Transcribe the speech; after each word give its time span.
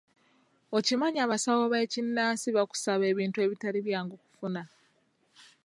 Okimanyi 0.77 1.17
abasawo 1.25 1.63
b'ekinnansi 1.71 2.47
bakusaba 2.57 3.03
ebintu 3.11 3.37
ebitali 3.45 3.79
byangu 3.87 4.15
kufuna. 4.21 4.63